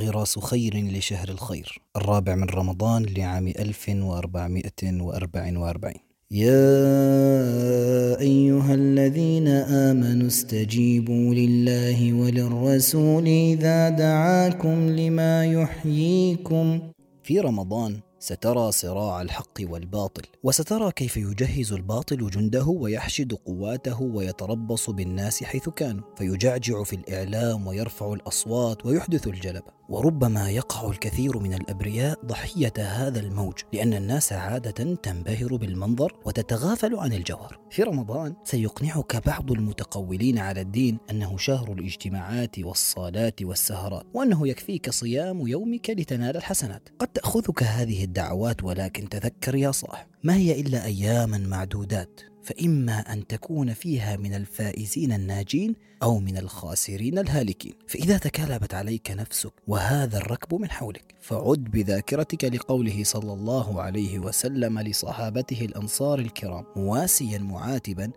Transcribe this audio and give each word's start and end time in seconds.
غراس 0.00 0.38
خير 0.38 0.76
لشهر 0.76 1.28
الخير 1.28 1.82
الرابع 1.96 2.34
من 2.34 2.48
رمضان 2.48 3.02
لعام 3.02 3.46
1444 3.46 5.94
يا 6.30 8.20
أيها 8.20 8.74
الذين 8.74 9.48
آمنوا 9.48 10.26
استجيبوا 10.26 11.34
لله 11.34 12.12
وللرسول 12.12 13.26
إذا 13.26 13.88
دعاكم 13.88 14.88
لما 14.88 15.46
يحييكم. 15.46 16.80
في 17.22 17.40
رمضان 17.40 18.00
سترى 18.18 18.72
صراع 18.72 19.22
الحق 19.22 19.58
والباطل 19.60 20.22
وسترى 20.42 20.92
كيف 20.92 21.16
يجهز 21.16 21.72
الباطل 21.72 22.30
جنده 22.30 22.66
ويحشد 22.66 23.34
قواته 23.34 24.02
ويتربص 24.02 24.90
بالناس 24.90 25.44
حيث 25.44 25.68
كانوا 25.68 26.02
فيجعجع 26.16 26.82
في 26.82 26.96
الإعلام 26.96 27.66
ويرفع 27.66 28.12
الأصوات 28.12 28.86
ويحدث 28.86 29.26
الجلب. 29.26 29.62
وربما 29.90 30.50
يقع 30.50 30.90
الكثير 30.90 31.38
من 31.38 31.54
الأبرياء 31.54 32.18
ضحية 32.26 32.72
هذا 32.78 33.20
الموج 33.20 33.54
لأن 33.72 33.94
الناس 33.94 34.32
عادة 34.32 34.94
تنبهر 34.94 35.56
بالمنظر 35.56 36.16
وتتغافل 36.24 36.96
عن 36.96 37.12
الجوهر 37.12 37.58
في 37.70 37.82
رمضان 37.82 38.34
سيقنعك 38.44 39.26
بعض 39.26 39.52
المتقولين 39.52 40.38
على 40.38 40.60
الدين 40.60 40.98
أنه 41.10 41.36
شهر 41.36 41.72
الاجتماعات 41.72 42.58
والصالات 42.58 43.42
والسهرات 43.42 44.06
وأنه 44.14 44.48
يكفيك 44.48 44.90
صيام 44.90 45.48
يومك 45.48 45.90
لتنال 45.90 46.36
الحسنات. 46.36 46.88
قد 46.98 47.08
تأخذك 47.08 47.62
هذه 47.62 48.04
الدعوات 48.04 48.64
ولكن 48.64 49.08
تذكر 49.08 49.54
يا 49.54 49.70
صاح 49.70 50.06
ما 50.22 50.34
هي 50.34 50.60
إلا 50.60 50.84
أياما 50.84 51.38
معدودات. 51.38 52.29
فإما 52.42 52.98
أن 53.12 53.26
تكون 53.26 53.72
فيها 53.72 54.16
من 54.16 54.34
الفائزين 54.34 55.12
الناجين 55.12 55.74
أو 56.02 56.18
من 56.18 56.36
الخاسرين 56.36 57.18
الهالكين. 57.18 57.72
فإذا 57.86 58.18
تكالبت 58.18 58.74
عليك 58.74 59.10
نفسك 59.10 59.52
وهذا 59.66 60.18
الركب 60.18 60.54
من 60.54 60.70
حولك 60.70 61.14
فعد 61.20 61.64
بذاكرتك 61.64 62.44
لقوله 62.44 63.04
صلى 63.04 63.32
الله 63.32 63.82
عليه 63.82 64.18
وسلم 64.18 64.78
لصحابته 64.78 65.64
الأنصار 65.64 66.18
الكرام 66.18 66.64
مواسيا 66.76 67.38
معاتبا 67.38 68.10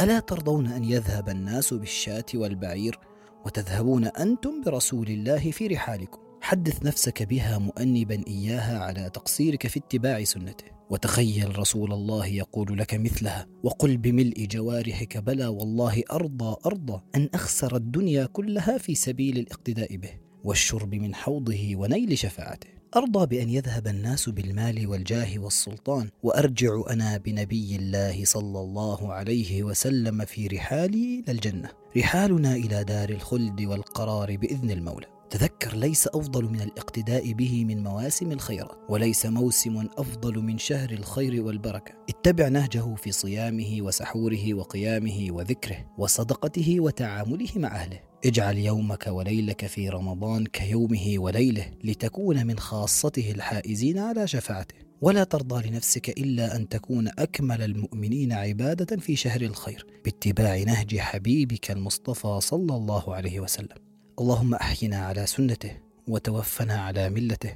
ألا 0.00 0.20
ترضون 0.20 0.66
أن 0.66 0.84
يذهب 0.84 1.28
الناس 1.28 1.74
بالشاة 1.74 2.24
والبعير 2.34 2.98
وتذهبون 3.46 4.04
أنتم 4.04 4.62
برسول 4.66 5.08
الله 5.08 5.50
في 5.50 5.66
رحالكم؟ 5.66 6.18
حدث 6.40 6.82
نفسك 6.82 7.22
بها 7.22 7.58
مؤنبا 7.58 8.24
إياها 8.26 8.78
على 8.78 9.10
تقصيرك 9.10 9.66
في 9.66 9.78
اتباع 9.78 10.24
سنته. 10.24 10.79
وتخيل 10.90 11.58
رسول 11.58 11.92
الله 11.92 12.26
يقول 12.26 12.78
لك 12.78 12.94
مثلها 12.94 13.46
وقل 13.62 13.96
بملء 13.96 14.46
جوارحك 14.50 15.18
بلى 15.18 15.46
والله 15.46 16.02
أرضى 16.12 16.56
أرضى 16.66 17.02
أن 17.14 17.28
أخسر 17.34 17.76
الدنيا 17.76 18.26
كلها 18.26 18.78
في 18.78 18.94
سبيل 18.94 19.38
الاقتداء 19.38 19.96
به 19.96 20.10
والشرب 20.44 20.94
من 20.94 21.14
حوضه 21.14 21.72
ونيل 21.74 22.18
شفاعته. 22.18 22.68
أرضى 22.96 23.26
بأن 23.26 23.50
يذهب 23.50 23.86
الناس 23.86 24.28
بالمال 24.28 24.86
والجاه 24.86 25.38
والسلطان 25.38 26.08
وأرجع 26.22 26.82
أنا 26.90 27.16
بنبي 27.16 27.76
الله 27.76 28.24
صلى 28.24 28.60
الله 28.60 29.12
عليه 29.12 29.62
وسلم 29.62 30.24
في 30.24 30.46
رحالي 30.46 31.20
إلى 31.24 31.32
الجنة 31.32 31.70
رحالنا 31.96 32.56
إلى 32.56 32.84
دار 32.84 33.08
الخلد 33.10 33.60
والقرار 33.60 34.36
بإذن 34.36 34.70
المولى. 34.70 35.19
تذكر 35.30 35.76
ليس 35.76 36.06
أفضل 36.06 36.44
من 36.44 36.60
الاقتداء 36.60 37.32
به 37.32 37.64
من 37.64 37.82
مواسم 37.82 38.32
الخيرات 38.32 38.78
وليس 38.88 39.26
موسم 39.26 39.88
أفضل 39.98 40.38
من 40.38 40.58
شهر 40.58 40.90
الخير 40.90 41.42
والبركة. 41.42 41.94
اتبع 42.08 42.48
نهجه 42.48 42.94
في 42.94 43.12
صيامه 43.12 43.76
وسحوره 43.80 44.54
وقيامه 44.54 45.26
وذكره 45.30 45.86
وصدقته 45.98 46.80
وتعامله 46.80 47.48
مع 47.56 47.76
أهله. 47.76 48.00
اجعل 48.24 48.58
يومك 48.58 49.06
وليلك 49.06 49.66
في 49.66 49.88
رمضان 49.88 50.46
كيومه 50.46 51.14
وليله 51.16 51.66
لتكون 51.84 52.46
من 52.46 52.58
خاصته 52.58 53.30
الحائزين 53.30 53.98
على 53.98 54.26
شفاعته. 54.26 54.74
ولا 55.00 55.24
ترضى 55.24 55.68
لنفسك 55.68 56.08
إلا 56.08 56.56
أن 56.56 56.68
تكون 56.68 57.08
أكمل 57.08 57.62
المؤمنين 57.62 58.32
عبادة 58.32 58.96
في 58.96 59.16
شهر 59.16 59.40
الخير 59.40 59.86
باتباع 60.04 60.58
نهج 60.58 60.98
حبيبك 60.98 61.70
المصطفى 61.70 62.38
صلى 62.40 62.76
الله 62.76 63.14
عليه 63.14 63.40
وسلم. 63.40 63.89
اللهم 64.20 64.54
أحينا 64.54 65.06
على 65.06 65.26
سنته 65.26 65.76
وتوفنا 66.08 66.80
على 66.80 67.10
ملته 67.10 67.54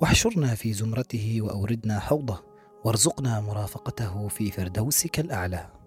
واحشرنا 0.00 0.54
في 0.54 0.72
زمرته 0.72 1.38
وأوردنا 1.40 2.00
حوضه 2.00 2.44
وارزقنا 2.84 3.40
مرافقته 3.40 4.28
في 4.28 4.50
فردوسك 4.50 5.20
الأعلى. 5.20 5.79